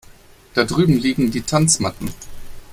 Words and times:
Da 0.55 0.63
drüben 0.63 0.97
liegen 0.99 1.29
die 1.29 1.41
Tanzmatten. 1.43 2.11